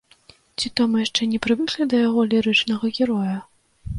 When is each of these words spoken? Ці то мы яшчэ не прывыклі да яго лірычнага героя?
Ці 0.59 0.71
то 0.79 0.87
мы 0.93 0.97
яшчэ 1.05 1.27
не 1.33 1.41
прывыклі 1.45 1.87
да 1.91 2.01
яго 2.07 2.21
лірычнага 2.31 2.93
героя? 3.01 3.37